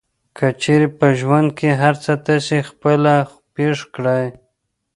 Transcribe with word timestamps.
که 0.37 0.47
چېرې 0.61 0.87
په 0.99 1.07
ژوند 1.19 1.49
کې 1.57 1.69
هر 1.81 1.95
څه 2.03 2.13
تاسې 2.27 2.57
خپله 2.69 3.13
پېښ 3.55 3.77
کړئ. 3.95 4.25